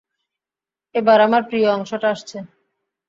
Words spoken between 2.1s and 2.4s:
আসছে।